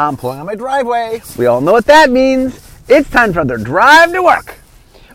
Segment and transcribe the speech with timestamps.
[0.00, 1.20] I'm pulling on my driveway.
[1.36, 2.60] We all know what that means.
[2.88, 4.56] It's time for another drive to work.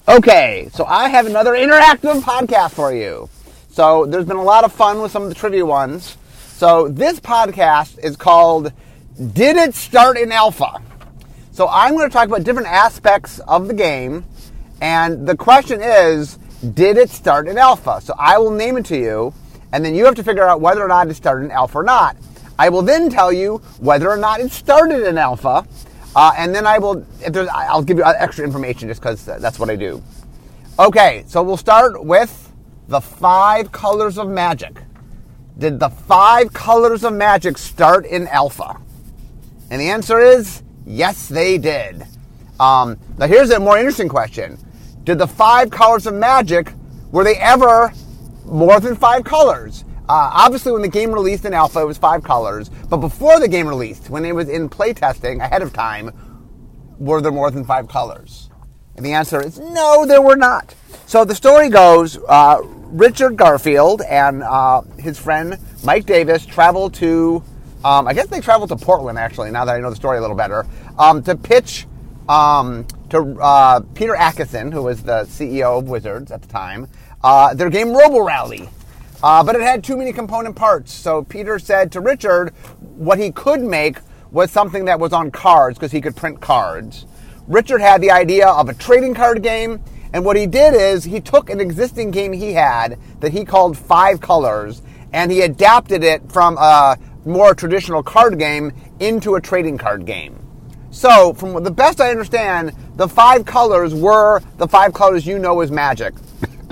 [0.10, 3.30] Okay, so I have another interactive podcast for you.
[3.70, 6.18] So there's been a lot of fun with some of the trivia ones.
[6.36, 8.74] So this podcast is called
[9.32, 10.82] Did It Start in Alpha?
[11.54, 14.26] So I'm going to talk about different aspects of the game.
[14.82, 16.38] And the question is,
[16.74, 18.02] did it start in alpha?
[18.02, 19.34] So I will name it to you,
[19.72, 21.84] and then you have to figure out whether or not it started in alpha or
[21.84, 22.18] not.
[22.58, 25.66] I will then tell you whether or not it started in alpha,
[26.16, 27.06] uh, and then I will.
[27.52, 30.04] I'll give you extra information just because that's what I do.
[30.78, 32.52] Okay, so we'll start with
[32.88, 34.82] the five colors of magic.
[35.58, 38.80] Did the five colors of magic start in alpha?
[39.70, 42.04] And the answer is yes, they did.
[42.60, 44.60] Um, now here's a more interesting question:
[45.04, 46.72] Did the five colors of magic
[47.12, 47.92] were they ever
[48.46, 49.84] more than five colors?
[50.10, 52.70] Uh, obviously, when the game released in alpha, it was five colors.
[52.90, 56.12] But before the game released, when it was in playtesting ahead of time,
[57.00, 58.50] were there more than five colors?
[58.96, 60.76] And the answer is no, there were not.
[61.06, 67.44] So the story goes uh, Richard Garfield and uh, his friend Mike Davis traveled to,
[67.84, 70.22] um, I guess they traveled to Portland actually, now that I know the story a
[70.22, 70.66] little better,
[71.00, 71.88] um, to pitch
[72.30, 76.88] um, to uh, Peter Adkison, who was the CEO of Wizards at the time,
[77.24, 78.70] uh, their game Robo Rally.
[79.24, 80.94] Uh, but it had too many component parts.
[80.94, 84.00] So Peter said to Richard, what he could make
[84.32, 87.06] was something that was on cards because he could print cards.
[87.48, 91.22] Richard had the idea of a trading card game, and what he did is he
[91.22, 94.82] took an existing game he had that he called Five Colors,
[95.14, 100.38] and he adapted it from a more traditional card game into a trading card game.
[100.92, 105.62] So, from the best I understand, the five colors were the five colors you know
[105.62, 106.14] as magic.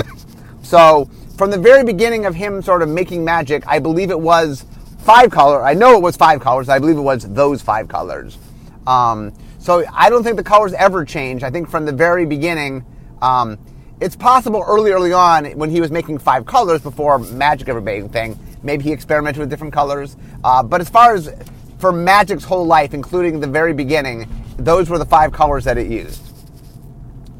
[0.61, 1.09] so,
[1.41, 4.63] from the very beginning of him sort of making magic, I believe it was
[4.99, 5.65] five color.
[5.65, 6.69] I know it was five colors.
[6.69, 8.37] I believe it was those five colors.
[8.85, 11.43] Um, so I don't think the colors ever changed.
[11.43, 12.85] I think from the very beginning,
[13.23, 13.57] um,
[13.99, 18.11] it's possible early, early on when he was making five colors before Magic ever made
[18.11, 20.17] thing, maybe he experimented with different colors.
[20.43, 21.33] Uh, but as far as
[21.79, 25.87] for Magic's whole life, including the very beginning, those were the five colors that it
[25.87, 26.21] used.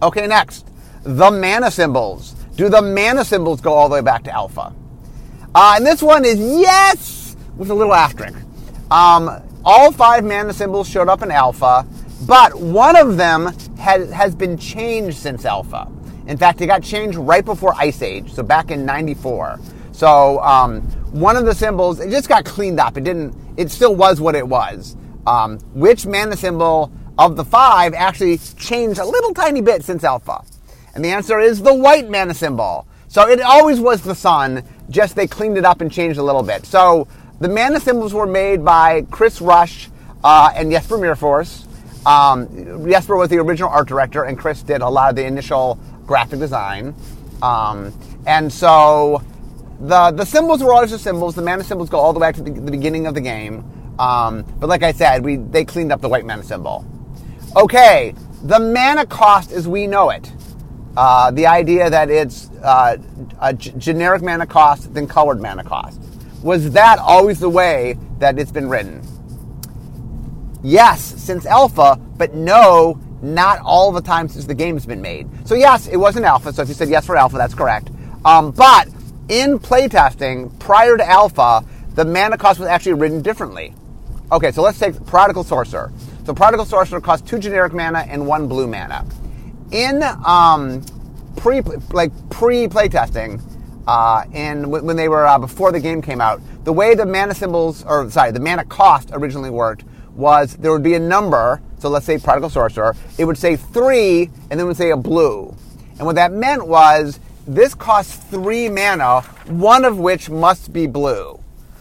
[0.02, 0.68] Okay, next,
[1.03, 2.41] the mana symbols.
[2.56, 4.74] Do the mana symbols go all the way back to alpha?
[5.56, 8.38] Uh, and this one is yes, with a little asterisk.
[8.90, 11.86] Um, all five mana symbols showed up in alpha,
[12.28, 13.48] but one of them
[13.78, 15.90] has, has been changed since alpha.
[16.28, 19.60] In fact, it got changed right before Ice Age, so back in 94.
[19.92, 20.82] So um,
[21.12, 22.98] one of the symbols, it just got cleaned up.
[22.98, 24.96] It didn't, it still was what it was.
[25.26, 30.44] Um, which mana symbol of the five actually changed a little tiny bit since alpha?
[30.94, 32.85] And the answer is the white mana symbol.
[33.07, 36.44] So it always was the sun, just they cleaned it up and changed a little
[36.44, 36.66] bit.
[36.66, 37.07] So
[37.40, 39.90] the mana symbols were made by Chris Rush
[40.24, 41.66] uh, and Jesper Myrfors.
[42.06, 45.79] Um, Jesper was the original art director, and Chris did a lot of the initial
[46.06, 46.96] graphic design.
[47.41, 47.94] Um,
[48.25, 49.23] and so
[49.79, 51.35] the the symbols were always the symbols.
[51.35, 53.63] The mana symbols go all the way back to the, the beginning of the game.
[54.00, 56.85] Um, but like I said, we they cleaned up the white mana symbol.
[57.56, 60.31] Okay, the mana cost as we know it.
[60.97, 62.97] Uh, the idea that it's uh,
[63.40, 66.00] a g- generic mana cost than colored mana cost.
[66.44, 69.02] Was that always the way that it's been written?
[70.63, 75.29] Yes, since alpha, but no, not all the time since the game's been made.
[75.47, 76.52] So yes, it was an alpha.
[76.52, 77.90] So if you said yes for alpha, that's correct.
[78.25, 78.88] Um, but
[79.29, 81.63] in playtesting, prior to alpha,
[81.96, 83.73] the mana cost was actually written differently.
[84.31, 85.91] Okay, so let's take Prodigal Sorcerer.
[86.25, 89.06] So Prodigal Sorcerer costs two generic mana and one blue mana
[89.72, 90.84] in um,
[91.38, 91.62] pre
[91.92, 93.42] like pre playtesting,
[93.88, 97.34] uh, and when they were uh, before the game came out, the way the mana
[97.34, 99.84] symbols or sorry, the mana cost originally worked
[100.16, 101.62] was there would be a number.
[101.80, 104.98] So let's say Prodigal Sorcerer, it would say three, and then it would say a
[104.98, 105.56] blue,
[105.98, 111.40] and what that meant was this costs three mana, one of which must be blue.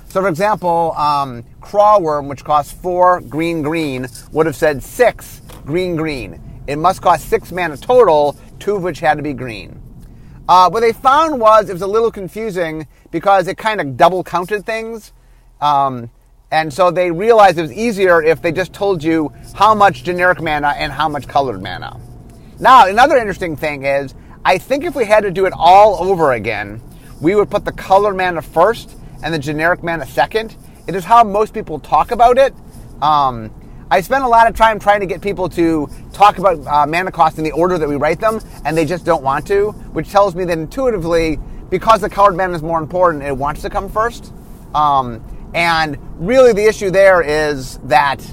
[0.09, 5.41] So, for example, um, Craw Wurm, which costs four green green, would have said six
[5.65, 6.41] green green.
[6.71, 9.83] It must cost six mana total, two of which had to be green.
[10.49, 14.23] Uh, what they found was it was a little confusing because it kind of double
[14.23, 15.13] counted things.
[15.61, 16.11] Um,
[16.53, 20.41] and so they realized it was easier if they just told you how much generic
[20.41, 21.99] mana and how much colored mana.
[22.61, 24.15] Now, another interesting thing is,
[24.45, 26.81] I think if we had to do it all over again,
[27.21, 30.55] we would put the colored mana first and the generic mana second.
[30.87, 32.55] It is how most people talk about it.
[33.03, 33.51] Um,
[33.93, 37.11] I spend a lot of time trying to get people to talk about uh, mana
[37.11, 40.11] cost in the order that we write them, and they just don't want to, which
[40.11, 41.41] tells me that intuitively,
[41.71, 44.33] because the colored mana is more important, it wants to come first.
[44.77, 48.25] Um, and really, the issue there is that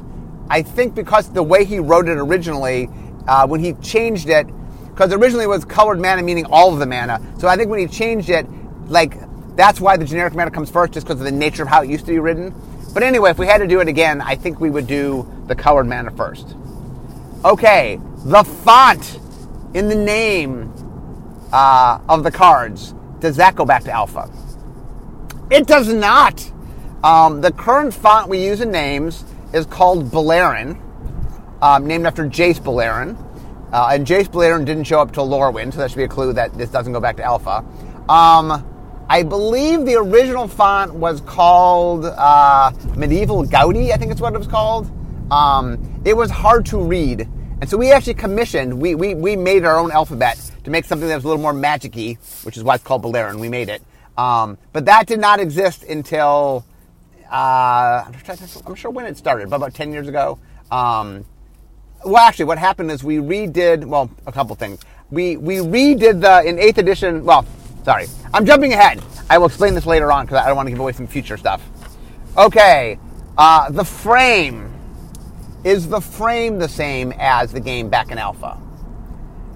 [0.48, 2.88] I think because the way he wrote it originally,
[3.28, 4.46] uh, when he changed it,
[4.90, 7.20] because originally it was colored mana meaning all of the mana.
[7.40, 8.46] So I think when he changed it,
[8.90, 9.18] like
[9.56, 11.90] that's why the generic mana comes first, just because of the nature of how it
[11.90, 12.54] used to be written.
[12.94, 15.56] But anyway, if we had to do it again, I think we would do the
[15.56, 16.56] colored mana first.
[17.46, 19.20] Okay, the font
[19.74, 20.74] in the name
[21.52, 24.30] uh, of the cards, does that go back to alpha?
[25.50, 26.52] It does not.
[27.04, 29.24] Um, the current font we use in names
[29.54, 30.82] is called Beleren,
[31.62, 33.16] um, named after Jace Beleren.
[33.72, 36.34] Uh, and Jace Beleren didn't show up till Lorwyn, so that should be a clue
[36.34, 37.64] that this doesn't go back to Alpha.
[38.10, 38.66] Um,
[39.10, 44.38] I believe the original font was called uh, Medieval Goudy, I think it's what it
[44.38, 44.92] was called.
[45.32, 47.22] Um, it was hard to read.
[47.62, 51.08] And so we actually commissioned, we, we, we made our own alphabet to make something
[51.08, 51.96] that was a little more magic
[52.44, 53.40] which is why it's called Beleren.
[53.40, 53.82] We made it.
[54.18, 56.66] Um, but that did not exist until
[57.32, 58.12] uh,
[58.66, 60.38] I'm sure when it started, but about 10 years ago.
[60.70, 61.26] Um,
[62.06, 64.82] well, actually, what happened is we redid, well, a couple things.
[65.10, 67.46] We, we redid the, in 8th edition, well,
[67.88, 69.02] sorry, I'm jumping ahead.
[69.30, 71.38] I will explain this later on because I don't want to give away some future
[71.38, 71.64] stuff.
[72.38, 73.00] Okay,
[73.38, 74.74] uh, the frame.
[75.64, 78.62] Is the frame the same as the game back in alpha?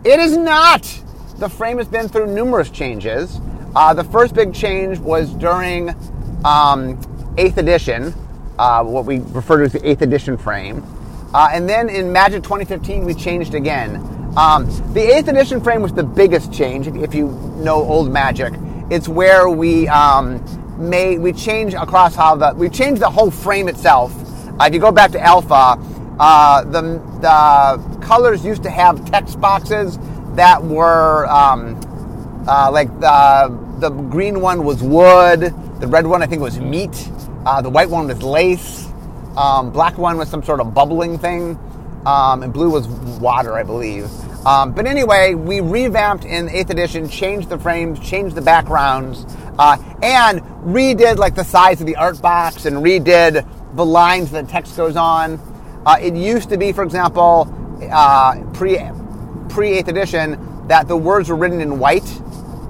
[0.06, 0.84] It is not!
[1.40, 3.40] The frame has been through numerous changes.
[3.76, 5.90] Uh, the first big change was during
[6.46, 6.98] um,
[7.36, 8.14] 8th edition,
[8.58, 10.84] uh, what we refer to as the 8th edition frame.
[11.34, 14.21] Uh, and then in Magic 2015, we changed again.
[14.38, 18.54] Um, the 8th edition frame was the biggest change, if, you know old Magic.
[18.90, 20.42] It's where we um,
[20.78, 24.14] made, we changed across how the, we changed the whole frame itself.
[24.58, 25.78] Uh, if you go back to Alpha,
[26.18, 26.82] uh, the,
[27.20, 30.00] the colors used to have text boxes
[30.36, 31.76] that were um,
[32.48, 37.10] uh, like the, the green one was wood, the red one I think was meat,
[37.46, 38.88] uh, the white one was lace.
[39.36, 41.58] Um, black one was some sort of bubbling thing.
[42.06, 44.10] Um, and blue was water, I believe.
[44.46, 49.26] Um, but anyway, we revamped in 8th edition, changed the frames, changed the backgrounds,
[49.60, 54.50] uh, and redid like the size of the art box and redid the lines that
[54.50, 55.40] text goes on.
[55.86, 57.48] Uh, it used to be, for example,
[57.92, 58.78] uh, pre
[59.50, 62.22] pre 8th edition, that the words were written in white.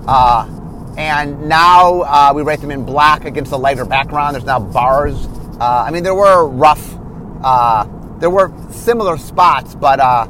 [0.07, 0.47] Uh,
[0.97, 4.35] and now uh, we write them in black against a lighter background.
[4.35, 5.27] There's now bars.
[5.59, 6.93] Uh, I mean, there were rough,
[8.21, 10.25] there were similar spots, but uh,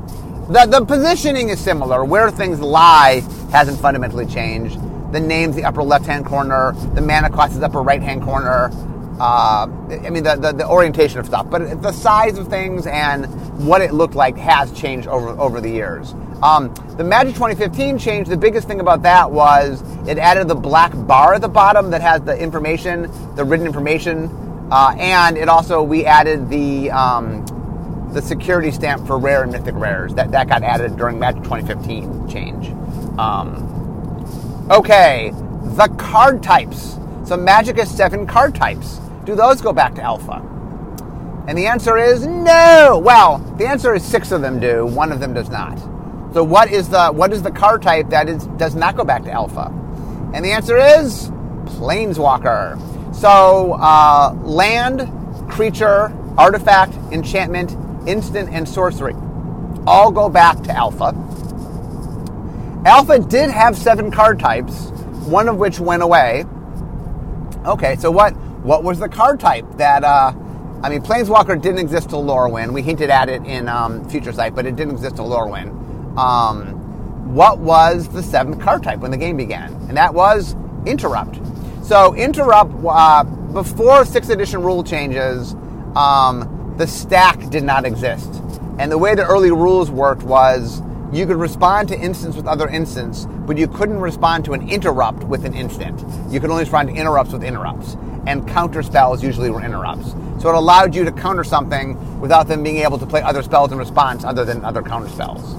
[0.49, 2.03] the, the positioning is similar.
[2.03, 3.21] Where things lie
[3.51, 4.79] hasn't fundamentally changed.
[5.11, 6.71] The name's the upper left-hand corner.
[6.95, 8.71] The mana cost is upper right-hand corner.
[9.19, 13.27] Uh, I mean, the, the, the, orientation of stuff, but the size of things and
[13.63, 16.15] what it looked like has changed over, over the years.
[16.41, 20.91] Um, the Magic 2015 change, the biggest thing about that was it added the black
[21.05, 24.25] bar at the bottom that has the information, the written information,
[24.71, 27.45] uh, and it also, we added the, um,
[28.13, 30.13] the security stamp for rare and mythic rares.
[30.15, 32.69] That, that got added during Magic 2015 change.
[33.17, 35.31] Um, okay,
[35.75, 36.97] the card types.
[37.25, 38.99] So Magic has seven card types.
[39.25, 40.47] Do those go back to alpha?
[41.47, 43.01] And the answer is no.
[43.03, 44.85] Well, the answer is six of them do.
[44.85, 45.77] One of them does not.
[46.33, 49.23] So what is the what is the card type that is does not go back
[49.23, 49.65] to alpha?
[50.33, 51.29] And the answer is
[51.65, 52.79] planeswalker.
[53.13, 55.09] So uh, land,
[55.49, 57.75] creature, artifact, enchantment,
[58.07, 59.13] instant, and sorcery
[59.87, 61.15] all go back to alpha.
[62.85, 64.89] Alpha did have seven card types,
[65.25, 66.45] one of which went away.
[67.65, 68.31] Okay, so what
[68.63, 70.03] what was the card type that?
[70.03, 70.33] Uh,
[70.83, 72.73] I mean, Planeswalker didn't exist till Lorwyn.
[72.73, 75.69] We hinted at it in um, Future Sight, but it didn't exist till Lorwyn
[76.17, 80.55] um, what was the seventh card type when the game began, and that was
[80.85, 81.39] interrupt.
[81.85, 85.53] So interrupt uh, before sixth edition rule changes,
[85.95, 88.41] um, the stack did not exist,
[88.79, 92.69] and the way the early rules worked was you could respond to instants with other
[92.69, 95.99] instants, but you couldn't respond to an interrupt with an instant.
[96.31, 100.11] You could only respond to interrupts with interrupts, and counter spells usually were interrupts.
[100.41, 103.71] So it allowed you to counter something without them being able to play other spells
[103.71, 105.53] in response other than other counter spells.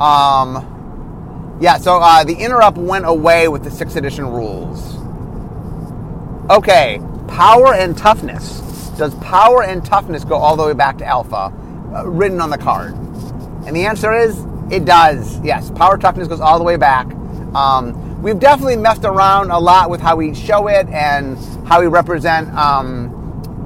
[0.00, 4.96] Um, yeah, so uh, the interrupt went away with the 6th edition rules.
[6.50, 8.65] Okay, power and toughness.
[8.96, 11.52] Does power and toughness go all the way back to alpha,
[11.94, 12.94] uh, written on the card?
[13.66, 15.38] And the answer is it does.
[15.40, 17.06] Yes, power toughness goes all the way back.
[17.54, 21.86] Um, we've definitely messed around a lot with how we show it and how we
[21.86, 23.12] represent um,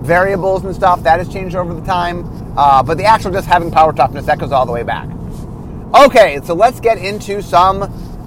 [0.02, 1.02] variables and stuff.
[1.02, 2.24] That has changed over the time.
[2.56, 5.08] Uh, but the actual just having power toughness, that goes all the way back.
[5.94, 7.82] Okay, so let's get into some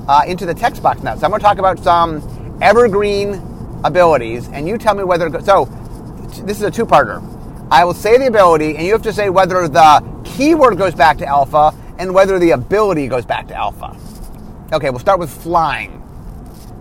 [0.07, 1.15] uh, into the text box now.
[1.15, 2.21] So I'm going to talk about some
[2.61, 3.41] evergreen
[3.83, 5.29] abilities, and you tell me whether.
[5.41, 5.65] So
[6.41, 7.21] this is a two-parter.
[7.71, 11.17] I will say the ability, and you have to say whether the keyword goes back
[11.19, 13.97] to alpha and whether the ability goes back to alpha.
[14.71, 16.01] Okay, we'll start with flying.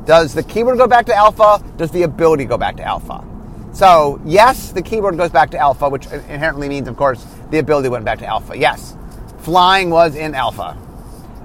[0.04, 1.62] Does the keyword go back to alpha?
[1.76, 3.24] Does the ability go back to alpha?
[3.72, 7.88] So, yes, the keyword goes back to alpha, which inherently means, of course, the ability
[7.88, 8.56] went back to alpha.
[8.56, 8.96] Yes,
[9.38, 10.76] flying was in alpha.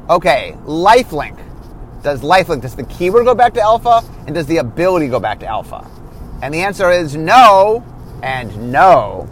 [0.10, 1.38] Okay, lifelink.
[2.04, 4.02] Does lifelink, does the keyword go back to alpha?
[4.26, 5.90] And does the ability go back to alpha?
[6.42, 7.84] And the answer is no
[8.24, 9.30] and no.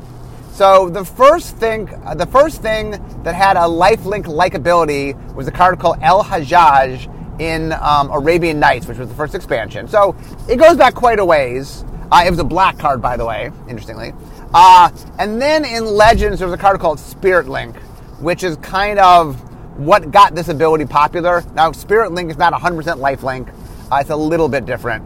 [0.52, 2.92] So the first thing, uh, the first thing
[3.24, 7.12] that had a lifelink like ability was a card called El Hajjaj
[7.42, 9.88] in um, Arabian Nights, which was the first expansion.
[9.88, 10.16] So
[10.48, 11.84] it goes back quite a ways.
[12.12, 14.14] Uh, it was a black card, by the way, interestingly.
[14.54, 14.90] Uh,
[15.20, 17.76] and then in Legends, there was a card called Spirit Link,
[18.22, 19.36] which is kind of
[19.78, 21.44] what got this ability popular.
[21.54, 23.54] Now, Spirit Link is not 100% lifelink.
[23.92, 25.04] Uh, it's a little bit different.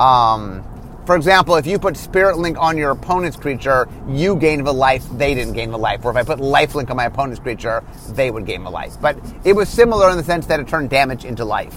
[0.00, 0.62] Um,
[1.04, 5.04] for example, if you put Spirit Link on your opponent's creature, you gain the life,
[5.12, 6.04] they didn't gain the life.
[6.04, 8.96] Or if I put Life Link on my opponent's creature, they would gain the life.
[9.00, 11.76] But it was similar in the sense that it turned damage into life.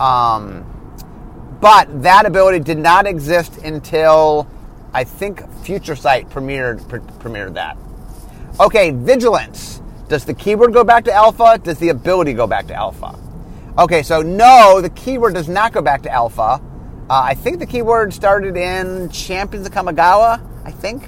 [0.00, 0.64] Um,
[1.60, 4.46] but that ability did not exist until
[4.92, 7.76] I think Future Sight premiered pre- premiered that.
[8.60, 9.80] Okay, Vigilance.
[10.08, 11.58] Does the keyword go back to alpha?
[11.62, 13.18] Does the ability go back to alpha?
[13.78, 16.60] Okay, so no, the keyword does not go back to alpha.
[17.08, 21.06] Uh, I think the keyword started in Champions of Kamigawa, I think.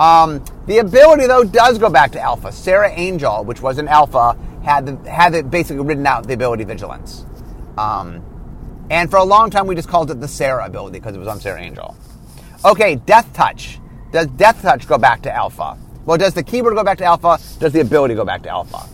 [0.00, 2.50] Um, the ability, though, does go back to alpha.
[2.50, 6.64] Serra Angel, which was an alpha, had, the, had it basically written out the ability
[6.64, 7.24] Vigilance.
[7.76, 8.24] Um,
[8.90, 11.28] and for a long time, we just called it the Serra ability because it was
[11.28, 11.96] on Serra Angel.
[12.64, 13.78] Okay, Death Touch.
[14.10, 15.78] Does Death Touch go back to alpha?
[16.04, 17.38] Well, does the keyword go back to alpha?
[17.60, 18.88] Does the ability go back to alpha?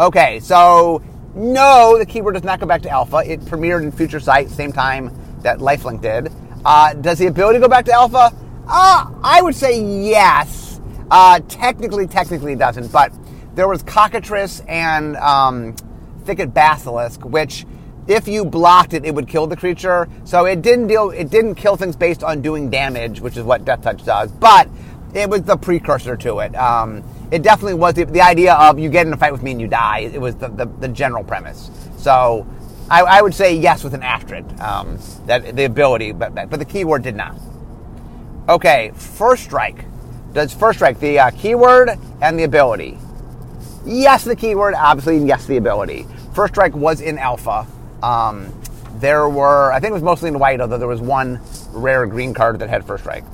[0.00, 1.02] Okay, so
[1.34, 3.18] no, the keyword does not go back to alpha.
[3.18, 5.10] It premiered in Future Sight, same time
[5.42, 6.32] that Lifelink did.
[6.64, 8.32] Uh, does the ability go back to alpha?
[8.66, 10.80] Uh, I would say yes.
[11.10, 13.12] Uh, technically, technically it doesn't, but
[13.54, 15.74] there was Cockatrice and um,
[16.24, 17.66] Thicket Basilisk, which
[18.06, 20.08] if you blocked it, it would kill the creature.
[20.24, 21.10] So it didn't deal.
[21.10, 24.32] It didn't kill things based on doing damage, which is what Death Touch does.
[24.32, 24.68] But
[25.14, 26.54] it was the precursor to it.
[26.56, 29.52] Um, it definitely was the, the, idea of you get in a fight with me
[29.52, 30.10] and you die.
[30.12, 31.70] It was the, the, the general premise.
[31.96, 32.46] So
[32.90, 34.48] I, I would say yes with an asterisk.
[34.60, 37.36] Um, that the ability, but but the keyword did not.
[38.48, 39.84] Okay, first strike.
[40.32, 42.98] Does first strike the uh, keyword and the ability?
[43.84, 44.74] Yes, the keyword.
[44.74, 46.06] Obviously, and yes, the ability.
[46.34, 47.66] First strike was in alpha.
[48.02, 48.52] Um,
[48.94, 51.40] there were, I think it was mostly in white, although there was one
[51.72, 53.24] rare green card that had first strike.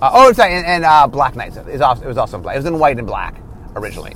[0.00, 1.56] Uh, oh, sorry, and, and uh, Black Knights.
[1.56, 2.54] It was, also, in black.
[2.54, 3.40] It was in white and black
[3.74, 4.14] originally.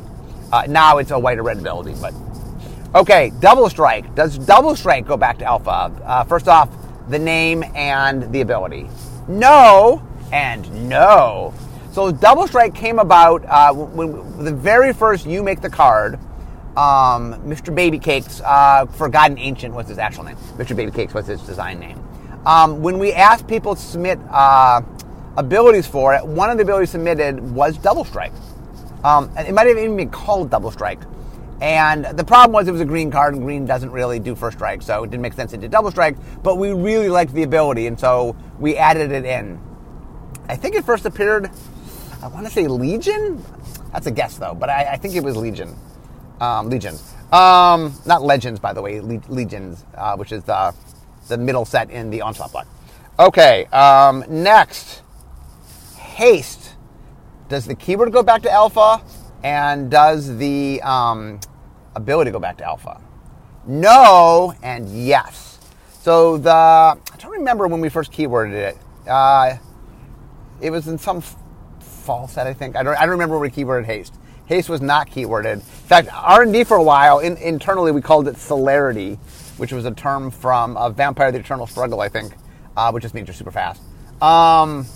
[0.52, 2.12] Uh, now it's a white or red ability, but
[2.94, 4.14] Okay, double strike.
[4.14, 5.90] Does double strike go back to alpha?
[6.04, 6.68] Uh, first off,
[7.08, 8.86] the name and the ability.
[9.28, 11.54] No, and no.
[11.92, 16.18] So double strike came about uh, when the very first you make the card.
[16.76, 17.74] Um, Mr.
[17.74, 20.36] Baby Cakes, uh, Forgotten Ancient was his actual name.
[20.56, 20.76] Mr.
[20.76, 22.02] Baby Cakes was his design name.
[22.44, 24.82] Um, when we asked people to submit uh,
[25.38, 28.32] abilities for it, one of the abilities submitted was double strike.
[29.02, 31.00] Um, it might have even been called double strike.
[31.60, 34.58] And the problem was it was a green card, and green doesn't really do first
[34.58, 36.16] strike, so it didn't make sense to do double strike.
[36.42, 39.60] But we really liked the ability, and so we added it in.
[40.48, 41.50] I think it first appeared,
[42.20, 43.44] I want to say Legion?
[43.92, 45.76] That's a guess, though, but I, I think it was Legion.
[46.40, 47.14] Um, Legions.
[47.30, 50.74] Um, not Legends, by the way, Le- Legions, uh, which is the,
[51.28, 52.66] the middle set in the Onslaught block.
[53.18, 55.02] Okay, um, next.
[55.96, 56.74] Haste.
[57.48, 59.02] Does the keyword go back to alpha?
[59.42, 61.40] And does the um,
[61.94, 63.00] ability go back to alpha?
[63.66, 65.58] No and yes.
[66.00, 68.78] So the I don't remember when we first keyworded it.
[69.08, 69.56] Uh,
[70.60, 71.36] it was in some f-
[71.80, 72.76] fall set, I think.
[72.76, 74.14] I don't, I don't remember where we keyworded haste.
[74.46, 75.54] Haste was not keyworded.
[75.54, 79.14] In fact, R&D for a while, in, internally, we called it celerity,
[79.56, 82.34] which was a term from uh, Vampire the Eternal Struggle, I think,
[82.76, 83.80] uh, which just means you're super fast.
[84.20, 84.86] Um,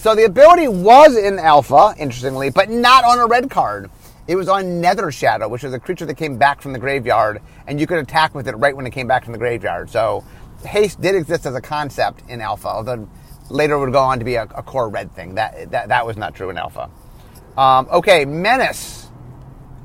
[0.00, 3.90] so the ability was in alpha, interestingly, but not on a red card.
[4.26, 7.42] It was on Nether Shadow, which is a creature that came back from the graveyard,
[7.66, 9.90] and you could attack with it right when it came back from the graveyard.
[9.90, 10.24] So
[10.64, 13.06] haste did exist as a concept in Alpha, although
[13.50, 15.34] later it would go on to be a, a core red thing.
[15.34, 16.90] That, that that was not true in Alpha.
[17.58, 19.08] Um, okay, Menace.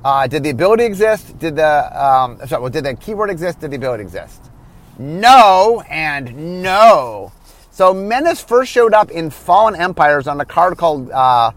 [0.05, 1.37] Uh, did the ability exist?
[1.39, 3.59] Did the um, sorry, well, did the keyword exist?
[3.59, 4.49] Did the ability exist?
[4.97, 7.33] No and no.
[7.75, 11.51] So Menace first showed up in Fallen Empires on a card called uh,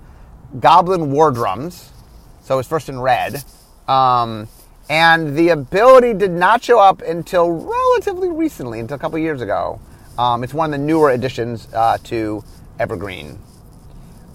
[0.58, 1.92] Goblin War Drums.
[2.42, 3.44] So it's first in red.
[3.86, 4.48] Um,
[4.90, 9.80] and the ability did not show up until relatively recently, until a couple years ago.
[10.18, 12.42] Um, it's one of the newer additions uh, to
[12.80, 13.38] Evergreen.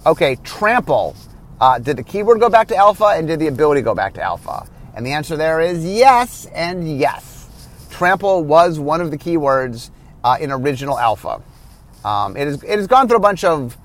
[0.06, 1.14] Okay, trample.
[1.60, 4.22] Uh, did the keyword go back to alpha and did the ability go back to
[4.22, 4.66] alpha?
[4.94, 7.46] And the answer there is yes and yes.
[7.90, 9.90] Trample was one of the keywords
[10.24, 11.42] uh, in original alpha.
[12.04, 13.76] Um, it, is, it has gone through a bunch of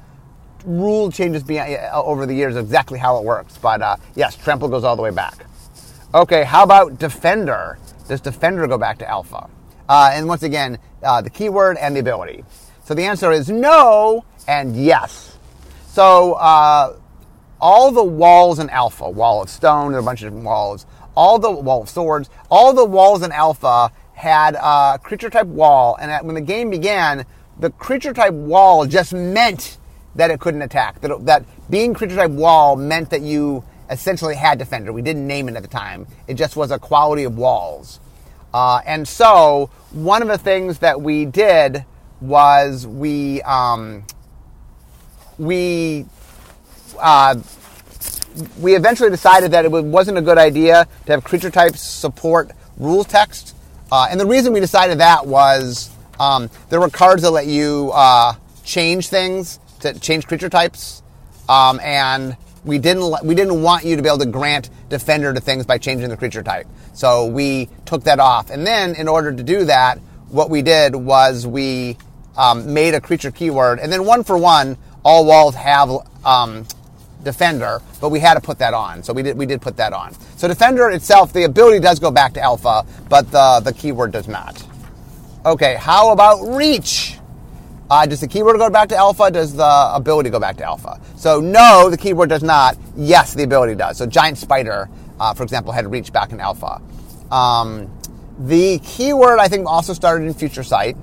[0.66, 3.58] rule changes uh, over the years exactly how it works.
[3.58, 5.46] But uh, yes, trample goes all the way back.
[6.14, 7.78] Okay, how about defender?
[8.08, 9.50] Does defender go back to alpha?
[9.88, 12.44] Uh, and once again, uh, the keyword and the ability.
[12.84, 15.38] So the answer is no and yes.
[15.88, 16.98] So uh,
[17.62, 20.86] all the walls in alpha, wall of stone, there are a bunch of different walls,
[21.16, 25.98] all the wall of swords, all the walls in alpha had a creature type wall,
[26.02, 27.26] and when the game began,
[27.60, 29.78] the creature type wall just meant
[30.16, 31.02] that it couldn't attack.
[31.02, 34.94] That, that being creature type wall meant that you essentially had defender.
[34.94, 36.08] We didn't name it at the time.
[36.28, 38.00] It just was a quality of walls.
[38.54, 41.86] Uh, and so one of the things that we did
[42.22, 44.04] was we um,
[45.38, 46.06] we
[47.00, 47.36] uh,
[48.60, 53.04] we eventually decided that it wasn't a good idea to have creature types support rule
[53.04, 53.56] text.
[53.92, 55.90] Uh, and the reason we decided that was
[56.20, 58.34] um, there were cards that let you uh,
[58.64, 61.02] change things to change creature types,
[61.48, 62.36] um, and
[62.66, 65.78] we didn't we didn't want you to be able to grant defender to things by
[65.78, 66.68] changing the creature type.
[66.94, 70.00] So we took that off, and then in order to do that,
[70.30, 71.98] what we did was we
[72.38, 75.90] um, made a creature keyword, and then one for one, all walls have
[76.26, 76.66] um,
[77.24, 79.04] defender, but we had to put that on.
[79.04, 80.14] So we did we did put that on.
[80.38, 84.28] So defender itself, the ability does go back to alpha, but the the keyword does
[84.28, 84.69] not.
[85.46, 87.18] Okay, how about reach?
[87.90, 89.32] Uh, does the keyword go back to alpha?
[89.32, 91.00] Does the ability go back to alpha?
[91.16, 92.78] So no, the keyword does not.
[92.96, 93.98] Yes, the ability does.
[93.98, 96.82] So giant spider, uh, for example, had reach back in alpha.
[97.32, 97.90] Um,
[98.38, 100.98] the keyword I think also started in future sight.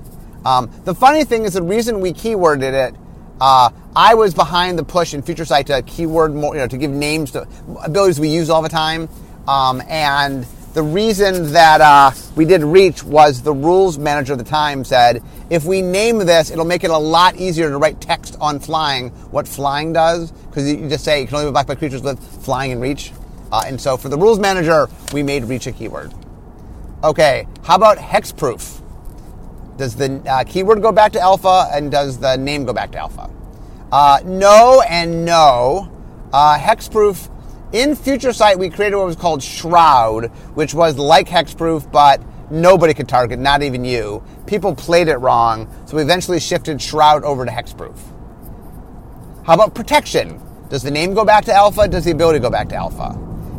[0.45, 2.95] Um, the funny thing is the reason we keyworded it
[3.39, 6.77] uh, I was behind the push in Future Sight to keyword more, you know, to
[6.77, 7.47] give names to
[7.83, 9.09] abilities we use all the time.
[9.47, 14.45] Um, and the reason that uh, we did reach was the rules manager at the
[14.45, 18.35] time said if we name this, it'll make it a lot easier to write text
[18.41, 21.75] on flying what flying does because you just say you can only be blocked by
[21.75, 23.11] creatures with flying and reach.
[23.51, 26.13] Uh, and so for the rules manager, we made reach a keyword.
[27.03, 28.81] Okay, how about hexproof?
[29.77, 32.97] Does the uh, keyword go back to alpha and does the name go back to
[32.97, 33.29] alpha?
[33.91, 35.91] Uh, no and no.
[36.33, 37.29] Uh, hexproof.
[37.73, 42.93] In Future Sight, we created what was called Shroud, which was like hexproof, but nobody
[42.93, 44.23] could target, not even you.
[44.45, 47.97] People played it wrong, so we eventually shifted Shroud over to hexproof.
[49.45, 50.41] How about protection?
[50.69, 51.89] Does the name go back to alpha?
[51.89, 53.09] Does the ability go back to alpha?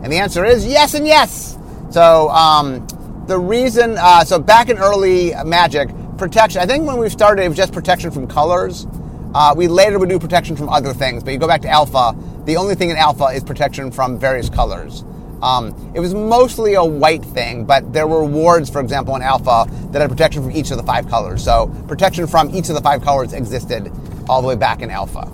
[0.03, 1.59] And the answer is yes and yes.
[1.91, 2.87] So um,
[3.27, 6.63] the reason, uh, so back in early Magic, protection.
[6.63, 8.87] I think when we started, it was just protection from colors.
[9.35, 12.17] Uh, we later would do protection from other things, but you go back to alpha.
[12.49, 15.05] The only thing in alpha is protection from various colors.
[15.43, 19.67] Um, it was mostly a white thing, but there were wards, for example, in alpha
[19.91, 21.45] that had protection from each of the five colors.
[21.45, 23.93] So protection from each of the five colors existed
[24.31, 25.31] all the way back in alpha.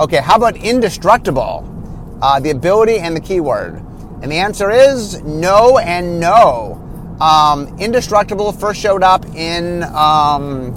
[0.00, 2.18] Okay, how about indestructible?
[2.22, 3.74] Uh, the ability and the keyword.
[4.22, 6.80] And the answer is no and no.
[7.20, 10.74] Um, Indestructible first showed up in um,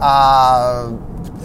[0.00, 0.92] uh,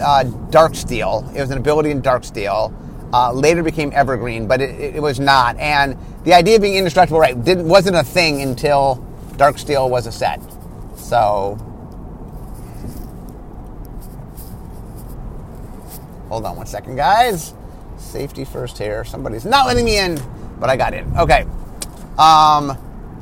[0.00, 1.34] uh, Darksteel.
[1.34, 2.72] It was an ability in Darksteel.
[3.12, 5.56] Uh, later became Evergreen, but it, it, was not.
[5.58, 10.12] And the idea of being indestructible, right, didn't wasn't a thing until Darksteel was a
[10.12, 10.40] set.
[10.96, 11.58] So,
[16.28, 17.52] hold on one second, guys.
[17.98, 19.04] Safety first here.
[19.04, 20.18] Somebody's not letting me in,
[20.58, 21.14] but I got in.
[21.18, 21.44] Okay.
[22.18, 22.78] Um,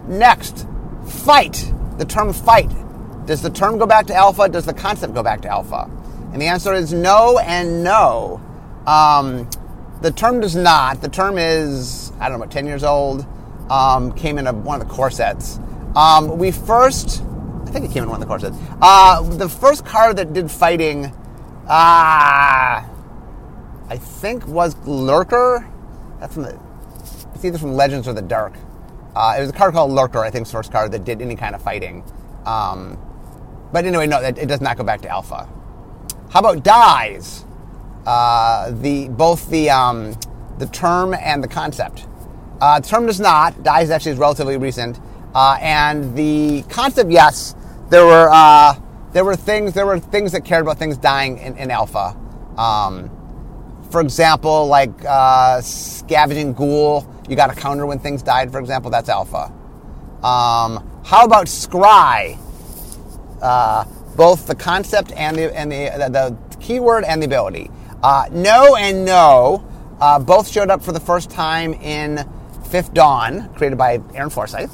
[0.06, 0.66] Next,
[1.06, 1.72] fight.
[1.98, 2.70] The term fight.
[3.26, 4.48] Does the term go back to alpha?
[4.48, 5.90] Does the concept go back to alpha?
[6.32, 8.40] And the answer is no and no.
[8.86, 9.48] Um,
[10.00, 11.00] the term does not.
[11.00, 13.26] The term is, I don't know, about 10 years old.
[13.70, 15.60] Um, came in a, one of the core sets.
[15.94, 17.22] Um, we first,
[17.66, 18.56] I think it came in one of the core sets.
[18.80, 21.12] Uh, the first car that did fighting,
[21.68, 22.90] ah, uh,
[23.88, 25.68] I think was Lurker.
[26.18, 26.60] That's from the,
[27.34, 28.54] it's either from Legends or the Dark.
[29.14, 31.54] Uh, it was a card called Lurker, I think, first card that did any kind
[31.54, 32.04] of fighting.
[32.46, 32.98] Um,
[33.72, 35.48] but anyway, no, it, it, does not go back to alpha.
[36.30, 37.44] How about dies?
[38.06, 40.16] Uh, the both the um,
[40.58, 42.06] the term and the concept.
[42.60, 43.62] Uh, the term does not.
[43.62, 45.00] Dies actually is relatively recent,
[45.34, 47.54] uh, and the concept, yes,
[47.90, 48.74] there were uh,
[49.12, 52.16] there were things there were things that cared about things dying in, in alpha.
[52.58, 53.10] Um,
[53.90, 58.90] for example, like uh, scavenging ghoul you got a counter when things died, for example.
[58.90, 59.52] That's alpha.
[60.24, 62.38] Um, how about scry?
[64.16, 66.08] Both the concept and the and the, the,
[66.50, 67.70] the keyword and the ability.
[68.02, 69.64] Uh, no and no.
[70.00, 72.26] Uh, both showed up for the first time in
[72.70, 74.70] Fifth Dawn, created by Aaron Forsythe.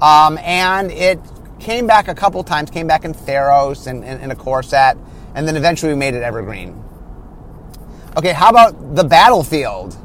[0.00, 1.20] Um, and it
[1.58, 4.96] came back a couple times, came back in Theros and in a core set,
[5.34, 6.82] and then eventually we made it Evergreen.
[8.16, 9.96] Okay, how about the battlefield?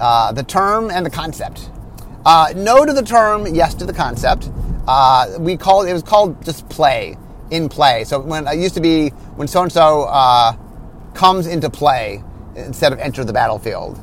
[0.00, 1.70] Uh, the term and the concept.
[2.24, 4.50] Uh, no to the term, yes to the concept.
[4.86, 7.16] Uh, we call it was called just play
[7.50, 8.04] in play.
[8.04, 10.04] So when it used to be when so and so
[11.18, 12.22] comes into play
[12.54, 13.98] instead of enter the battlefield.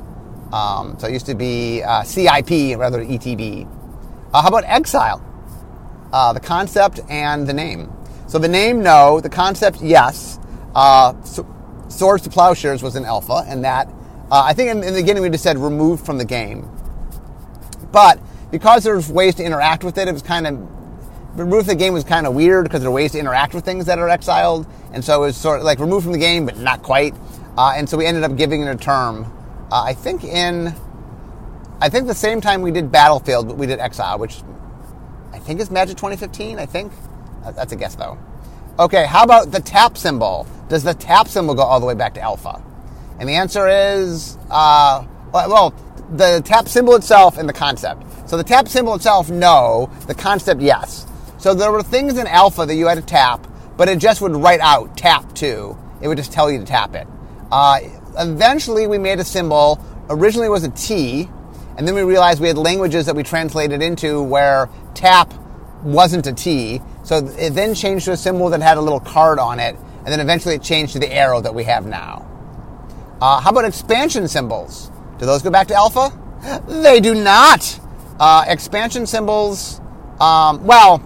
[0.52, 3.66] Um, so it used to be uh, CIP rather than ETB.
[4.34, 5.24] Uh, how about exile?
[6.12, 7.90] Uh, the concept and the name.
[8.26, 9.20] So the name, no.
[9.20, 10.38] The concept, yes.
[10.74, 11.46] Uh, so,
[11.88, 13.88] Swords to Plowshares was an alpha, and that
[14.30, 16.68] uh, I think in, in, the beginning we just said removed from the game.
[17.92, 20.54] But because there's ways to interact with it, it was kind of
[21.38, 23.64] removed from the game was kind of weird because there are ways to interact with
[23.64, 24.66] things that are exiled,
[24.96, 27.14] and so it was sort of like removed from the game, but not quite.
[27.58, 29.30] Uh, and so we ended up giving it a term.
[29.70, 30.74] Uh, I think in,
[31.82, 34.40] I think the same time we did Battlefield, but we did Exile, which
[35.34, 36.58] I think is Magic 2015.
[36.58, 36.94] I think
[37.54, 38.16] that's a guess though.
[38.78, 40.46] Okay, how about the tap symbol?
[40.70, 42.62] Does the tap symbol go all the way back to Alpha?
[43.20, 45.74] And the answer is, uh, well,
[46.12, 48.02] the tap symbol itself and the concept.
[48.30, 49.90] So the tap symbol itself, no.
[50.06, 51.06] The concept, yes.
[51.36, 54.34] So there were things in Alpha that you had to tap, but it just would
[54.36, 55.76] write out tap to.
[56.00, 57.06] It would just tell you to tap it.
[57.50, 57.80] Uh,
[58.18, 59.84] eventually, we made a symbol.
[60.08, 61.28] Originally, it was a T,
[61.76, 65.32] and then we realized we had languages that we translated into where tap
[65.82, 66.80] wasn't a T.
[67.02, 70.06] So it then changed to a symbol that had a little card on it, and
[70.06, 72.26] then eventually it changed to the arrow that we have now.
[73.20, 74.90] Uh, how about expansion symbols?
[75.18, 76.10] Do those go back to alpha?
[76.68, 77.80] They do not.
[78.20, 79.80] Uh, expansion symbols,
[80.20, 81.02] um, well,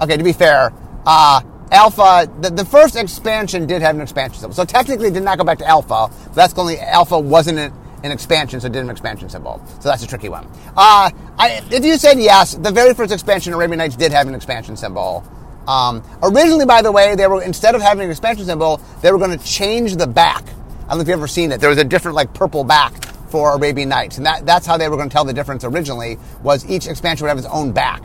[0.00, 0.72] okay, to be fair,
[1.04, 1.40] uh,
[1.72, 4.54] Alpha, the, the, first expansion did have an expansion symbol.
[4.54, 6.08] So technically it did not go back to Alpha.
[6.26, 7.72] But that's only Alpha wasn't an,
[8.04, 9.60] an expansion, so it did an expansion symbol.
[9.80, 10.46] So that's a tricky one.
[10.76, 14.34] Uh, I, if you said yes, the very first expansion, Arabian Nights, did have an
[14.34, 15.24] expansion symbol.
[15.66, 19.18] Um, originally, by the way, they were instead of having an expansion symbol, they were
[19.18, 20.44] going to change the back.
[20.44, 21.60] I don't know if you've ever seen it.
[21.60, 24.88] There was a different, like, purple back for Arabian Nights, and that, that's how they
[24.88, 26.16] were going to tell the difference originally.
[26.44, 28.04] Was each expansion would have its own back.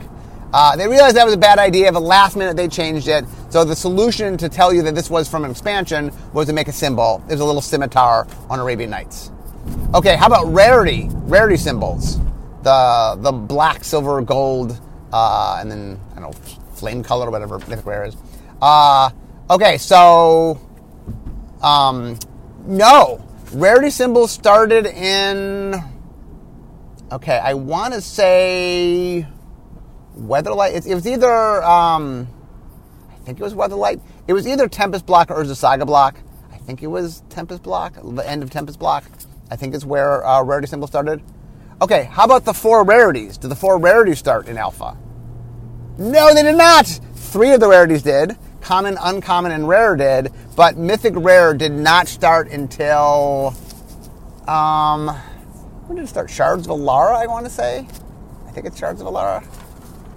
[0.52, 1.90] Uh, they realized that was a bad idea.
[1.90, 3.24] The last minute, they changed it.
[3.48, 6.68] So the solution to tell you that this was from an expansion was to make
[6.68, 7.22] a symbol.
[7.26, 9.30] There's a little scimitar on Arabian Nights.
[9.94, 11.08] Okay, how about rarity?
[11.10, 12.18] Rarity symbols.
[12.62, 14.80] The the black, silver, gold,
[15.12, 16.38] uh, and then I don't know
[16.74, 18.16] flame color, or whatever mythic rare is.
[18.60, 19.10] Uh,
[19.50, 20.60] okay, so
[21.62, 22.18] um,
[22.66, 25.74] no rarity symbols started in.
[27.10, 29.26] Okay, I want to say
[30.16, 30.74] Weatherlight.
[30.74, 32.28] It, it was either, um,
[33.10, 34.00] I think it was Weatherlight.
[34.26, 36.18] It was either Tempest Block or Saga Block.
[36.52, 39.04] I think it was Tempest Block, the end of Tempest Block.
[39.50, 41.22] I think is where uh, rarity symbol started.
[41.82, 43.36] Okay, how about the four rarities?
[43.36, 44.96] Did the four rarities start in Alpha?
[45.98, 46.86] No, they did not.
[46.86, 48.36] Three of the rarities did.
[48.60, 53.54] Common, uncommon, and rare did, but mythic rare did not start until
[54.46, 55.08] um
[55.86, 56.30] when did it start?
[56.30, 57.86] Shards of Alara, I want to say.
[58.46, 59.44] I think it's Shards of Alara.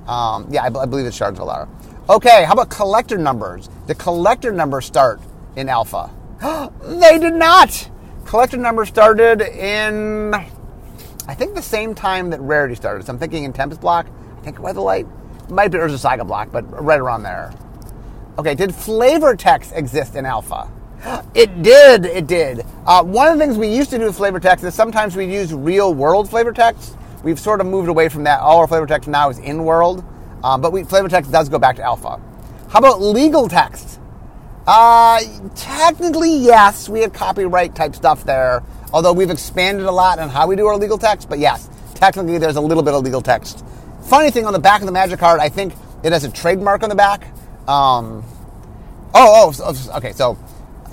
[0.07, 1.67] Um, yeah, I, b- I believe it's Shards of Alara.
[2.09, 3.69] Okay, how about collector numbers?
[3.87, 5.19] The collector numbers start
[5.55, 6.11] in Alpha.
[6.83, 7.89] they did not.
[8.25, 13.05] Collector numbers started in, I think, the same time that Rarity started.
[13.05, 14.07] So I'm thinking in Tempest Block.
[14.37, 15.09] I think Weatherlight.
[15.49, 17.53] Might be Urza Saga Block, but right around there.
[18.37, 20.69] Okay, did flavor text exist in Alpha?
[21.35, 22.05] It did.
[22.05, 22.65] It did.
[22.85, 25.25] Uh, one of the things we used to do with flavor text is sometimes we
[25.25, 28.39] use real world flavor text We've sort of moved away from that.
[28.39, 30.05] All our flavor text now is in world,
[30.43, 32.21] um, but we, flavor text does go back to alpha.
[32.69, 33.99] How about legal text?
[34.67, 35.19] Uh,
[35.55, 38.61] technically, yes, we have copyright type stuff there.
[38.93, 42.37] Although we've expanded a lot on how we do our legal text, but yes, technically
[42.37, 43.65] there's a little bit of legal text.
[44.03, 46.83] Funny thing on the back of the magic card, I think it has a trademark
[46.83, 47.23] on the back.
[47.67, 48.23] Um,
[49.15, 50.11] oh, oh, okay.
[50.11, 50.37] So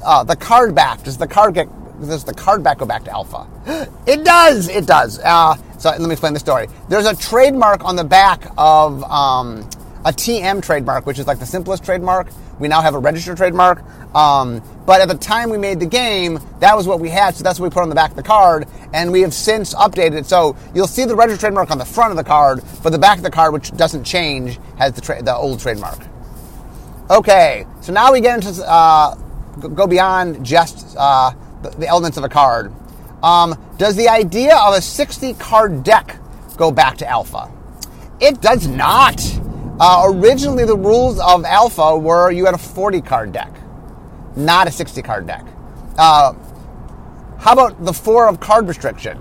[0.02, 1.68] uh, the card back does the card get
[2.08, 3.46] does the card back go back to alpha?
[4.04, 4.68] It does.
[4.68, 5.20] It does.
[5.20, 6.66] Uh, so let me explain the story.
[6.88, 9.60] There's a trademark on the back of um,
[10.04, 12.28] a TM trademark, which is like the simplest trademark.
[12.58, 13.82] We now have a registered trademark.
[14.14, 17.44] Um, but at the time we made the game, that was what we had, so
[17.44, 18.66] that's what we put on the back of the card.
[18.92, 20.26] And we have since updated it.
[20.26, 23.18] So you'll see the registered trademark on the front of the card, but the back
[23.18, 25.98] of the card, which doesn't change, has the, tra- the old trademark.
[27.10, 29.14] Okay, so now we get into uh,
[29.74, 32.72] go beyond just uh, the, elements of a card.
[33.22, 36.18] Um, does the idea of a 60 card deck
[36.56, 37.50] go back to Alpha?
[38.20, 39.20] It does not.
[39.80, 43.52] Uh, originally, the rules of Alpha were you had a 40 card deck,
[44.36, 45.44] not a 60 card deck.
[45.98, 46.34] Uh,
[47.38, 49.18] How about the four of card restriction?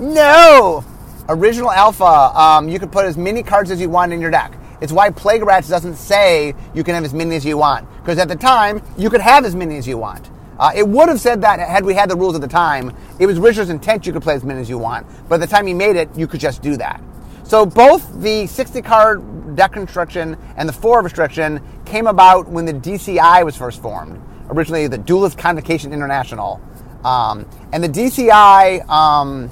[0.00, 0.84] No!
[1.28, 4.52] Original Alpha, um, you could put as many cards as you want in your deck.
[4.80, 7.88] It's why Plague Rats doesn't say you can have as many as you want.
[8.00, 10.28] Because at the time, you could have as many as you want.
[10.62, 12.96] Uh, it would have said that had we had the rules at the time.
[13.18, 15.04] It was Richard's intent you could play as many as you want.
[15.28, 17.02] But at the time he made it, you could just do that.
[17.42, 22.74] So both the 60 card deck construction and the 4 restriction came about when the
[22.74, 24.22] DCI was first formed.
[24.50, 26.60] Originally, the Duelist Convocation International.
[27.04, 29.50] Um, and the DCI um,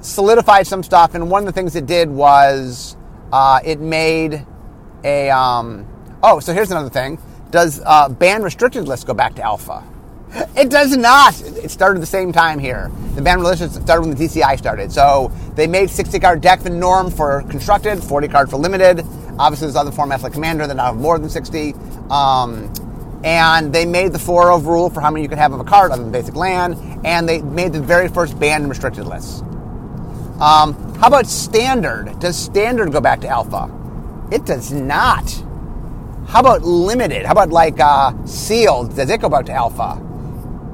[0.00, 2.96] solidified some stuff, and one of the things it did was
[3.32, 4.44] uh, it made
[5.04, 5.30] a.
[5.30, 5.86] Um,
[6.20, 7.20] oh, so here's another thing.
[7.52, 9.84] Does uh, ban restricted list go back to alpha?
[10.56, 11.40] It does not.
[11.40, 12.90] It started the same time here.
[13.14, 14.92] The ban list started when the DCI started.
[14.92, 19.04] So they made 60 card deck the norm for constructed, 40 card for limited.
[19.38, 21.74] Obviously, there's other formats like Commander that now have more than 60.
[22.10, 22.72] Um,
[23.24, 25.64] and they made the 4 of rule for how many you could have of a
[25.64, 26.76] card other than basic land.
[27.04, 29.40] And they made the very first banned and restricted lists.
[30.40, 32.18] Um, how about standard?
[32.20, 33.70] Does standard go back to alpha?
[34.30, 35.28] It does not.
[36.28, 37.26] How about limited?
[37.26, 38.94] How about like uh, sealed?
[38.94, 40.06] Does it go back to alpha?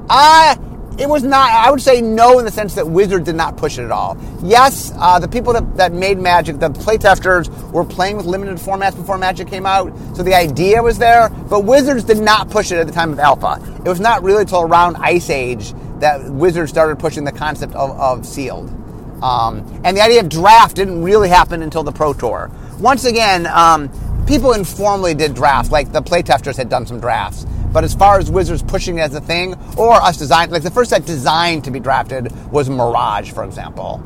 [0.09, 0.55] Uh,
[0.97, 1.51] it was not.
[1.51, 4.17] I would say no in the sense that Wizard did not push it at all.
[4.41, 8.95] Yes, uh, the people that, that made Magic, the playtesters, were playing with limited formats
[8.95, 11.29] before Magic came out, so the idea was there.
[11.29, 13.61] But Wizards did not push it at the time of Alpha.
[13.85, 17.91] It was not really until around Ice Age that Wizards started pushing the concept of,
[17.99, 18.69] of sealed.
[19.21, 22.51] Um, and the idea of draft didn't really happen until the Pro Tour.
[22.79, 23.89] Once again, um,
[24.27, 27.45] people informally did drafts, like the playtesters had done some drafts.
[27.77, 30.71] But as far as Wizards pushing it as a thing, or us design, like the
[30.71, 34.01] first set designed to be drafted was Mirage, for example.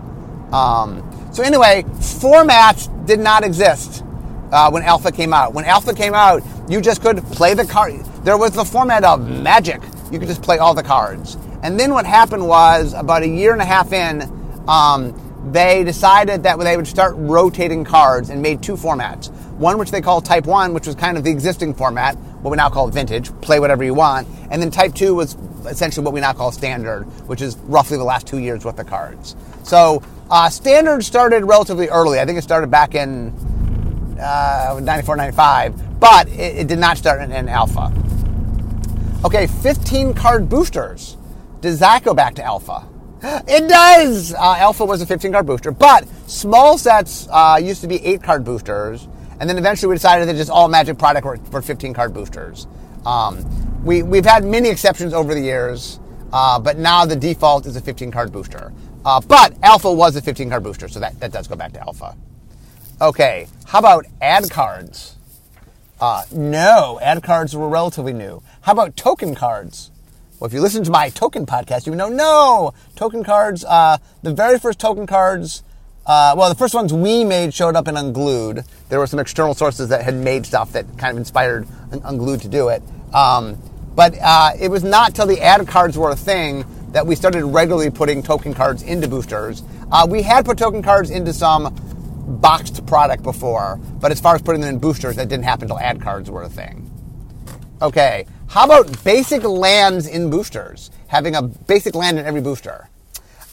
[0.52, 4.04] Um, so anyway, formats did not exist
[4.52, 5.54] uh, when Alpha came out.
[5.54, 8.04] When Alpha came out, you just could play the card.
[8.26, 9.82] There was the format of Magic.
[10.12, 11.38] You could just play all the cards.
[11.64, 14.24] And then what happened was about a year and a half in,
[14.68, 15.18] um,
[15.54, 19.32] they decided that they would start rotating cards and made two formats.
[19.62, 22.58] One which they call Type 1, which was kind of the existing format, what we
[22.58, 24.28] now call Vintage, play whatever you want.
[24.50, 28.04] And then Type 2 was essentially what we now call Standard, which is roughly the
[28.04, 29.36] last two years worth of cards.
[29.62, 32.20] So uh, Standard started relatively early.
[32.20, 33.30] I think it started back in
[34.20, 37.94] uh, 94, 95, but it, it did not start in, in Alpha.
[39.24, 41.18] Okay, 15 card boosters.
[41.62, 42.88] Does that go back to Alpha?
[43.48, 44.34] It does.
[44.34, 48.24] Uh, Alpha was a 15 card booster, but small sets uh, used to be eight
[48.24, 49.08] card boosters,
[49.42, 52.68] and then eventually we decided that just all Magic product were, were 15 card boosters.
[53.08, 56.00] Um, we we've had many exceptions over the years,
[56.32, 58.72] uh, but now the default is a 15 card booster.
[59.04, 61.80] Uh, but Alpha was a 15 card booster, so that, that does go back to
[61.82, 62.16] Alpha.
[63.02, 65.16] Okay, how about ad cards?
[66.00, 68.44] Uh, no, ad cards were relatively new.
[68.62, 69.90] How about token cards?
[70.40, 74.34] Well, if you listen to my token podcast, you know, no, token cards, uh, the
[74.34, 75.64] very first token cards,
[76.12, 78.66] uh, well, the first ones we made showed up in Unglued.
[78.90, 81.66] There were some external sources that had made stuff that kind of inspired
[82.04, 82.84] Unglued to do it.
[83.14, 83.58] Um,
[83.96, 87.46] but uh, it was not till the ad cards were a thing that we started
[87.46, 89.64] regularly putting token cards into boosters.
[89.90, 91.74] Uh, we had put token cards into some
[92.42, 95.80] boxed product before, but as far as putting them in boosters, that didn't happen until
[95.80, 96.92] ad cards were a thing.
[97.82, 100.92] Okay, how about basic lands in boosters?
[101.08, 102.90] Having a basic land in every booster.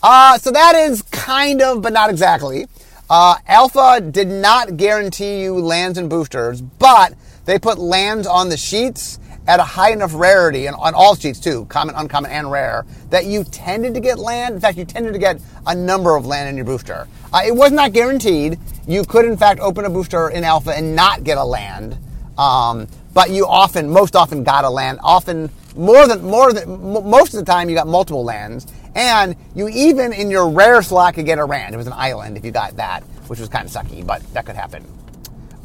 [0.02, 2.66] Uh, so that is kind of, but not exactly.
[3.10, 7.14] Uh, Alpha did not guarantee you lands and boosters, but
[7.46, 11.40] they put lands on the sheets at a high enough rarity, and on all sheets
[11.40, 14.54] too, common, uncommon, and rare, that you tended to get land.
[14.54, 17.08] In fact, you tended to get a number of land in your booster.
[17.32, 18.58] Uh, it was not guaranteed.
[18.86, 21.96] You could, in fact, open a booster in Alpha and not get a land.
[22.36, 25.00] Um, but you often, most often, got a land.
[25.02, 29.68] Often more than more than most of the time, you got multiple lands, and you
[29.68, 31.74] even in your rare slot could get a rand.
[31.74, 34.46] It was an island if you got that, which was kind of sucky, but that
[34.46, 34.84] could happen.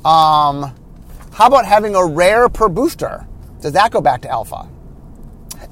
[0.05, 0.73] Um,
[1.31, 3.25] how about having a rare per booster?
[3.61, 4.67] Does that go back to alpha?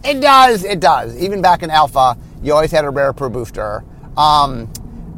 [0.04, 0.64] It does.
[0.64, 1.16] It does.
[1.18, 3.84] Even back in alpha, you always had a rare per booster.
[4.18, 4.72] Um,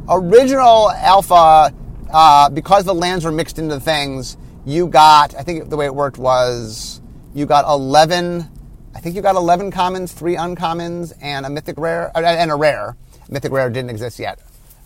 [0.08, 1.72] original alpha,
[2.12, 5.94] uh, because the lands were mixed into things, you got, I think the way it
[5.94, 7.00] worked was
[7.34, 8.48] you got 11,
[8.94, 12.54] I think you got 11 commons, three uncommons, and a mythic rare, uh, and a
[12.54, 12.96] rare.
[13.28, 14.38] Mythic rare didn't exist yet.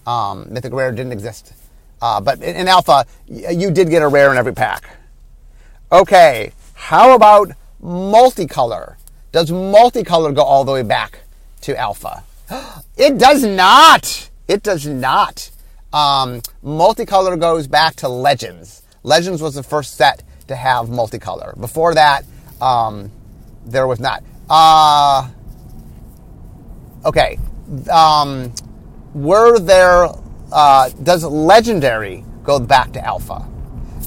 [0.06, 1.52] Um, mythic rare didn't exist.
[2.00, 4.96] Uh, but in, in alpha, you did get a rare in every pack.
[5.92, 7.50] Okay, how about
[7.82, 8.96] multicolor?
[9.32, 11.20] Does multicolor go all the way back
[11.62, 12.24] to alpha?
[12.96, 14.28] It does not.
[14.48, 15.52] It does not.
[15.92, 18.82] Um, multicolor goes back to legends.
[19.04, 21.58] Legends was the first set to have multicolor.
[21.60, 22.24] Before that,
[22.60, 23.12] um,
[23.70, 24.22] there was not.
[24.48, 25.28] Uh,
[27.04, 27.38] Okay.
[27.90, 28.52] Um,
[29.14, 30.08] were there,
[30.52, 33.48] uh, does Legendary go back to Alpha?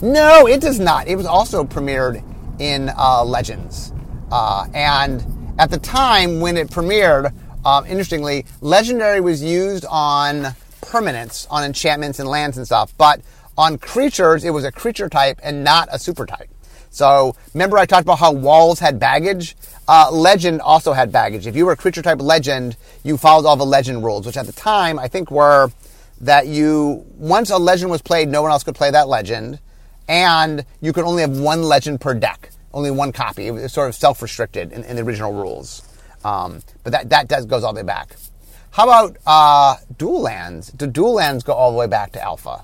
[0.02, 1.08] No, it does not.
[1.08, 2.24] It was also premiered
[2.60, 3.94] in uh, Legends.
[4.32, 5.26] Uh, and
[5.58, 7.34] at the time when it premiered,
[7.66, 13.22] um, interestingly, Legendary was used on permanents, on enchantments and lands and stuff, but
[13.58, 16.51] on creatures, it was a creature type and not a super type.
[16.92, 19.56] So remember I talked about how walls had baggage?
[19.88, 21.48] Uh, legend also had baggage.
[21.48, 24.46] If you were a creature type legend, you followed all the legend rules, which at
[24.46, 25.72] the time I think were
[26.20, 29.60] that you, once a legend was played, no one else could play that legend,
[30.08, 33.48] and you could only have one legend per deck, only one copy.
[33.48, 35.82] It was sort of self-restricted in, in the original rules.
[36.24, 38.16] Um, but that, that does, goes all the way back.
[38.72, 40.72] How about uh, dual lands?
[40.72, 42.62] Do dual lands go all the way back to alpha?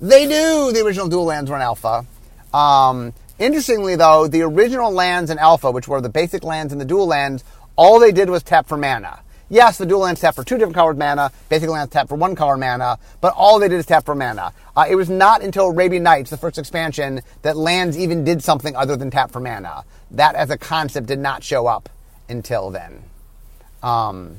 [0.00, 0.72] They do.
[0.72, 2.06] The original dual lands were in alpha.
[2.52, 6.84] Um, interestingly, though, the original lands in alpha, which were the basic lands and the
[6.84, 7.44] dual lands,
[7.76, 9.20] all they did was tap for mana.
[9.50, 11.30] Yes, the dual lands tap for two different colored mana.
[11.48, 12.98] Basic lands tap for one color mana.
[13.20, 14.52] But all they did is tap for mana.
[14.76, 18.74] Uh, it was not until Arabian Nights, the first expansion, that lands even did something
[18.74, 19.84] other than tap for mana.
[20.10, 21.88] That, as a concept, did not show up
[22.28, 23.02] until then.
[23.82, 24.38] Um,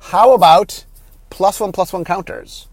[0.00, 0.84] how about
[1.30, 2.66] plus one plus one counters?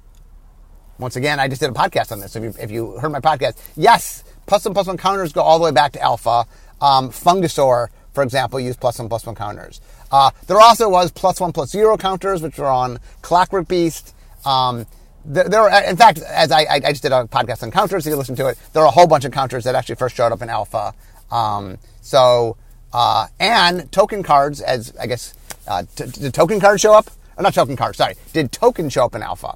[0.98, 2.36] Once again, I just did a podcast on this.
[2.36, 5.60] If you, if you heard my podcast, yes, plus one plus one counters go all
[5.60, 6.46] the way back to alpha.
[6.82, 9.80] Um, for example, used plus one plus one counters.
[10.12, 14.16] Uh, there also was plus one plus zero counters, which were on Clockwork Beast.
[14.44, 14.88] Um,
[15.24, 18.12] there, there were, in fact, as I, I, just did a podcast on counters, if
[18.12, 18.58] you listen to it.
[18.74, 20.94] There are a whole bunch of counters that actually first showed up in alpha.
[21.30, 22.58] Um, so,
[22.92, 25.36] uh, and token cards, as I guess,
[25.68, 27.12] uh, t- did token cards show up?
[27.38, 28.16] Or not token cards, sorry.
[28.34, 29.56] Did token show up in alpha?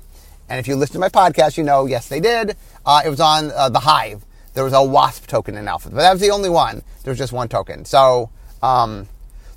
[0.49, 2.55] And if you listen to my podcast, you know, yes, they did.
[2.85, 4.23] Uh, it was on uh, the Hive.
[4.53, 6.83] There was a Wasp token in alpha, but that was the only one.
[7.03, 7.85] There was just one token.
[7.85, 8.29] So,
[8.61, 9.07] um,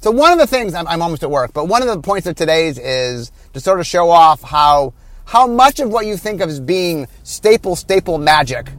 [0.01, 2.27] so one of the things I'm, I'm, almost at work, but one of the points
[2.27, 6.41] of today's is to sort of show off how how much of what you think
[6.41, 8.71] of as being staple staple magic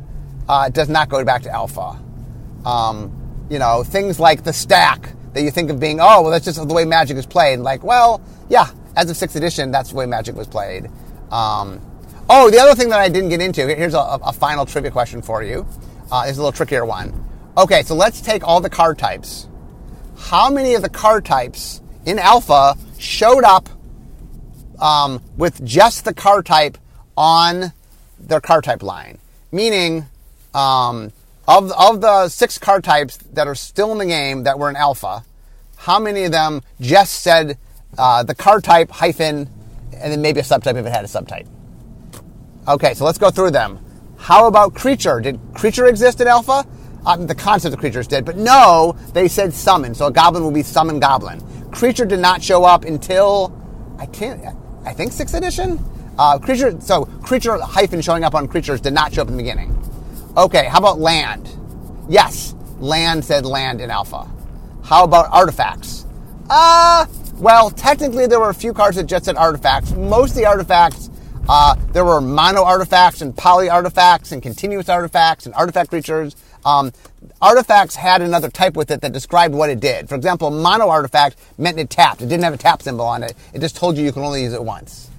[0.48, 2.00] uh, does not go back to alpha.
[2.66, 6.46] Um, you know, things like the stack that you think of being, oh, well, that's
[6.46, 7.60] just the way Magic is played.
[7.60, 10.86] Like, well, yeah, as of sixth edition, that's the way Magic was played.
[11.32, 11.82] Um,
[12.30, 15.22] oh, the other thing that I didn't get into, here's a, a final trivia question
[15.22, 15.66] for you.
[16.12, 17.26] Uh, it's a little trickier one.
[17.58, 19.48] Okay, so let's take all the card types.
[20.18, 23.70] How many of the card types in Alpha showed up
[24.80, 26.78] um, with just the card type
[27.16, 27.74] on
[28.20, 29.18] their card type line?
[29.52, 30.06] Meaning,
[30.54, 31.12] um,
[31.48, 34.76] of, of the six card types that are still in the game that were in
[34.76, 35.24] alpha,
[35.78, 37.58] how many of them just said
[37.98, 39.50] uh, the card type hyphen
[39.94, 41.48] and then maybe a subtype if it had a subtype?
[42.68, 43.80] Okay, so let's go through them.
[44.18, 45.20] How about creature?
[45.20, 46.66] Did creature exist in alpha?
[47.06, 49.96] Um, the concept of creatures did, but no, they said summon.
[49.96, 51.40] So a goblin will be summon goblin.
[51.72, 53.54] Creature did not show up until
[53.98, 54.44] I can't.
[54.86, 55.84] I think sixth edition.
[56.18, 56.80] Uh, creature.
[56.82, 59.74] So creature hyphen showing up on creatures did not show up in the beginning.
[60.36, 61.50] Okay, how about land?
[62.10, 64.30] Yes, land said land in alpha.
[64.84, 66.06] How about artifacts?
[66.50, 69.92] Uh, well, technically there were a few cards that just said artifacts.
[69.92, 71.10] Most of the artifacts,
[71.50, 76.36] uh, there were mono artifacts and poly artifacts and continuous artifacts and artifact creatures.
[76.66, 76.92] Um,
[77.42, 80.10] artifacts had another type with it that described what it did.
[80.10, 82.22] For example, mono artifact meant it tapped.
[82.22, 83.36] It didn't have a tap symbol on it.
[83.54, 85.10] It just told you you can only use it once.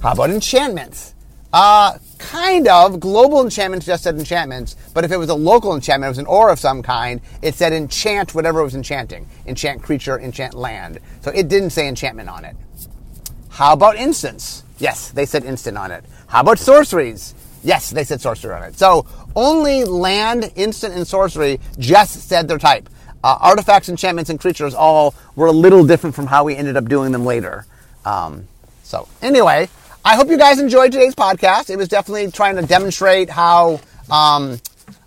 [0.00, 1.14] How about enchantments?
[1.52, 2.98] Uh, kind of.
[2.98, 6.26] Global enchantments just said enchantments, but if it was a local enchantment, it was an
[6.26, 9.28] aura of some kind, it said enchant whatever it was enchanting.
[9.46, 10.98] Enchant creature, enchant land.
[11.20, 12.56] So it didn't say enchantment on it.
[13.50, 14.63] How about instants?
[14.78, 16.04] Yes, they said instant on it.
[16.26, 17.34] How about sorceries?
[17.62, 18.78] Yes, they said sorcery on it.
[18.78, 22.88] So only land, instant, and sorcery just said their type.
[23.22, 26.86] Uh, artifacts, enchantments, and creatures all were a little different from how we ended up
[26.86, 27.64] doing them later.
[28.04, 28.46] Um,
[28.82, 29.68] so anyway,
[30.04, 31.70] I hope you guys enjoyed today's podcast.
[31.70, 34.60] It was definitely trying to demonstrate how um,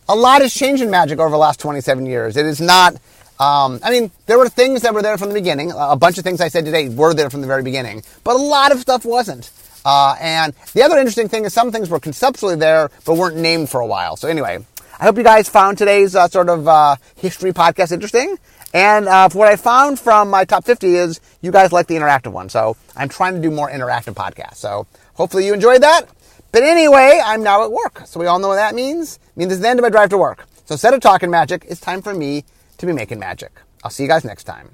[0.09, 2.37] a lot has changed in Magic over the last 27 years.
[2.37, 2.95] It is not.
[3.39, 5.71] Um, I mean, there were things that were there from the beginning.
[5.77, 8.39] A bunch of things I said today were there from the very beginning, but a
[8.39, 9.51] lot of stuff wasn't.
[9.87, 13.69] Uh, and the other interesting thing is some things were conceptually there, but weren't named
[13.69, 14.17] for a while.
[14.17, 14.59] So anyway,
[14.99, 18.35] I hope you guys found today's uh, sort of uh, history podcast interesting.
[18.73, 22.33] And uh, what I found from my top 50 is you guys like the interactive
[22.33, 22.49] one.
[22.49, 24.57] So I'm trying to do more interactive podcasts.
[24.57, 26.09] So hopefully you enjoyed that.
[26.51, 28.01] But anyway, I'm now at work.
[28.07, 29.15] So we all know what that means.
[29.15, 30.47] It means it's the end of my drive to work.
[30.65, 32.43] So instead of talking magic, it's time for me
[32.77, 33.51] to be making magic.
[33.85, 34.69] I'll see you guys next time.